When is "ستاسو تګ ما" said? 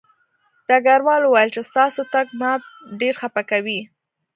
1.69-2.51